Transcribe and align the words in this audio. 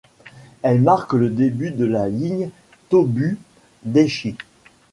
Elle 0.63 0.81
marque 0.81 1.13
le 1.13 1.29
début 1.29 1.69
de 1.69 1.85
la 1.85 2.09
ligne 2.09 2.49
Tōbu 2.89 3.37
Daishi. 3.83 4.35